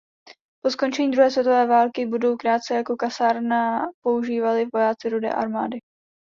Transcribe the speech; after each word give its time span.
Po 0.61 0.69
skončení 0.71 1.11
druhé 1.11 1.31
světové 1.31 1.65
války 1.67 2.05
budovu 2.05 2.37
krátce 2.37 2.75
jako 2.75 2.95
kasárna 2.95 3.81
používali 4.03 4.65
vojáci 4.73 5.09
Rudé 5.09 5.29
armády. 5.33 5.77